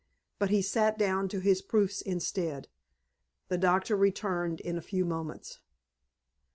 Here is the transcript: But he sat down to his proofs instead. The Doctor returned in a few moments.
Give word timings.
But 0.39 0.49
he 0.49 0.63
sat 0.63 0.97
down 0.97 1.27
to 1.27 1.39
his 1.39 1.61
proofs 1.61 2.01
instead. 2.01 2.67
The 3.49 3.57
Doctor 3.59 3.95
returned 3.95 4.59
in 4.61 4.75
a 4.75 4.81
few 4.81 5.05
moments. 5.05 5.59